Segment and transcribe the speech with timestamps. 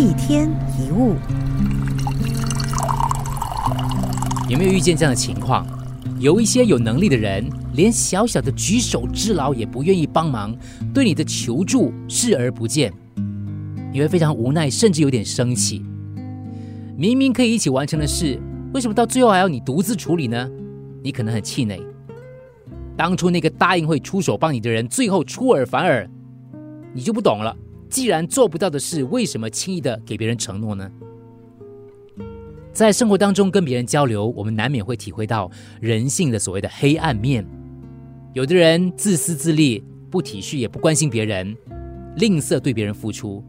[0.00, 1.14] 一天一物，
[4.48, 5.66] 有没有遇见这样的情况？
[6.18, 10.56] 有一些有能力的人，连小小的举手之劳也不愿意帮忙，
[10.94, 12.90] 对你的求助视而不见，
[13.92, 15.84] 你会非常无奈，甚至有点生气。
[16.96, 18.40] 明明可以一起完成的事，
[18.72, 20.48] 为什么到最后还要你独自处理呢？
[21.02, 21.78] 你可能很气馁。
[22.96, 26.08] 当初那个答应会出手帮你的人，最后出尔反尔，
[26.94, 27.54] 你就不懂了。
[27.90, 30.88] 既然做不到的事，为什么轻易的给别人承诺呢？
[32.72, 37.44] 在生活当中跟别人交流，我们难免会体会到人性的所谓的黑暗面。
[38.32, 41.54] 有的人自私自利，不体恤也不关心别人，
[42.16, 43.42] 吝啬对别人付出；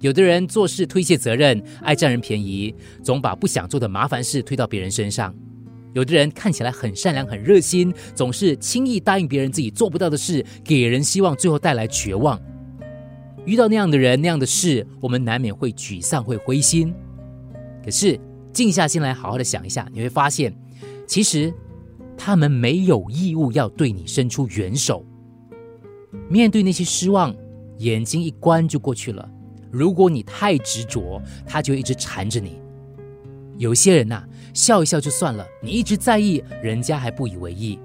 [0.00, 2.74] 有的人做事推卸责任，爱占人便宜，
[3.04, 5.32] 总把不想做的麻烦事推到别人身上；
[5.94, 12.36] 有的人看起来很善良、很热心，总是轻易答应别人自己做不到的事，给人希望，最后带来绝望。
[13.46, 16.92] 遇到那样的人、那样的事，我们难免会沮丧、会灰心。
[17.82, 18.18] 可是
[18.52, 20.54] 静下心来，好好的想一下，你会发现，
[21.06, 21.54] 其实
[22.16, 25.06] 他们没有义务要对你伸出援手。
[26.28, 27.34] 面对那些失望，
[27.78, 29.28] 眼睛一关就过去了。
[29.70, 32.58] 如果你太执着，他就一直缠着你。
[33.58, 37.78] 有些人呐，笑一笑就算了，你一直在意，人家还不以为意。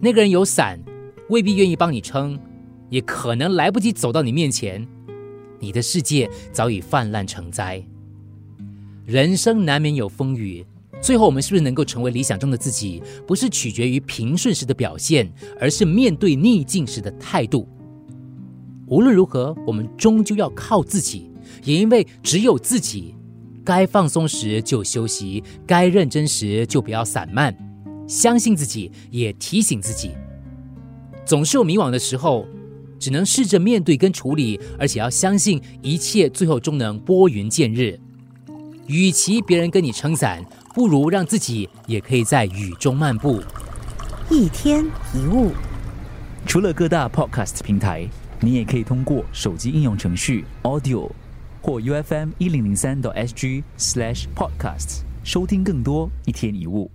[0.00, 0.78] 那个人有伞，
[1.30, 2.38] 未必愿意帮你撑。
[2.90, 4.86] 也可能来不及走到你面前，
[5.58, 7.82] 你的世界早已泛滥成灾。
[9.04, 10.64] 人生难免有风雨，
[11.00, 17.68] 最后我们是不是能够成为理想中的自己，不是取决于平顺时的表现，而是面对逆境时的态度。
[18.86, 21.30] 无论如何，我们终究要靠自己，
[21.64, 23.14] 也因为只有自己，
[23.64, 27.54] 该放松时就休息，该认真时就不要散漫，
[28.06, 30.12] 相信自己，也提醒自己，
[31.24, 32.46] 总是有迷惘的时候。
[33.04, 38.00] 只能试着面对跟处理，而且要相信一切最后终能拨云见日。
[38.86, 43.42] 与其别人跟你撑伞，不如让自己也可以在雨中漫步。
[44.30, 45.50] 一天一物，
[46.46, 48.08] 除了各大 podcast 平台，
[48.40, 51.10] 你也可以通过手机应用程序 Audio
[51.60, 56.90] 或 UFM 一零零三 SG slash podcast 收听更多一天一物。